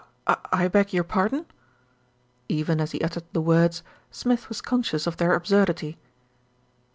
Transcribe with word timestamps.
"I 0.25 0.37
I 0.51 0.67
beg 0.67 0.93
your 0.93 1.03
pardon." 1.03 1.45
Even 2.49 2.81
as 2.81 2.89
he 2.91 3.01
uttered 3.03 3.25
the 3.33 3.39
words, 3.41 3.83
Smith 4.09 4.49
was 4.49 4.59
conscious 4.59 5.05
of 5.05 5.17
their 5.17 5.35
absurdity. 5.35 5.99